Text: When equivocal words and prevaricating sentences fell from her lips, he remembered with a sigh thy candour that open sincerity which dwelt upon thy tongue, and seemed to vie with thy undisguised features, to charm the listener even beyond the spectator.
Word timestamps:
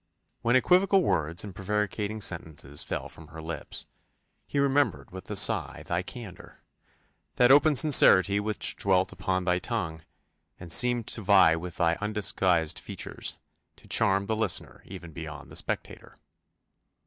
When 0.41 0.55
equivocal 0.55 1.03
words 1.03 1.43
and 1.43 1.53
prevaricating 1.53 2.21
sentences 2.21 2.81
fell 2.83 3.07
from 3.07 3.27
her 3.27 3.39
lips, 3.39 3.85
he 4.47 4.57
remembered 4.57 5.11
with 5.11 5.29
a 5.29 5.35
sigh 5.35 5.83
thy 5.85 6.01
candour 6.01 6.63
that 7.35 7.51
open 7.51 7.75
sincerity 7.75 8.39
which 8.39 8.75
dwelt 8.77 9.11
upon 9.11 9.43
thy 9.43 9.59
tongue, 9.59 10.01
and 10.59 10.71
seemed 10.71 11.05
to 11.09 11.21
vie 11.21 11.55
with 11.55 11.77
thy 11.77 11.97
undisguised 12.01 12.79
features, 12.79 13.37
to 13.75 13.87
charm 13.87 14.25
the 14.25 14.35
listener 14.35 14.81
even 14.87 15.11
beyond 15.11 15.51
the 15.51 15.55
spectator. 15.55 16.17